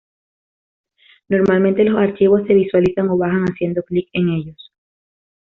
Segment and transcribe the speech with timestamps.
[1.29, 4.71] Normalmente los archivos se visualizan o bajan haciendo clic en ellos.